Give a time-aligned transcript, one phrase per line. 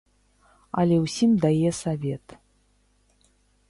[0.83, 2.25] Але ўсім дае савет.